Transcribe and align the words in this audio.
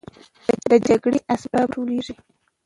د 0.69 0.71
جګړې 0.87 1.19
اسباب 1.33 1.67
راټولېږي. 1.69 2.13